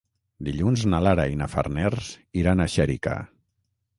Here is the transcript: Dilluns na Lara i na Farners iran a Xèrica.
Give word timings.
Dilluns 0.45 0.85
na 0.93 1.01
Lara 1.07 1.25
i 1.33 1.37
na 1.41 1.49
Farners 1.51 2.09
iran 2.45 2.65
a 2.65 2.69
Xèrica. 2.79 3.17